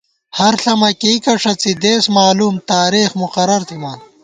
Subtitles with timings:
[0.37, 3.99] ہر ݪمہ کېئیکہ ݭڅی دېس مالُوم، تارېخ مقرر تھِمان